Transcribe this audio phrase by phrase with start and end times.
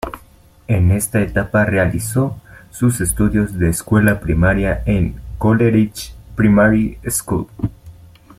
[0.67, 2.35] En esta etapa realizó
[2.71, 7.45] sus estudios de escuela primaria en Coleridge Primary School.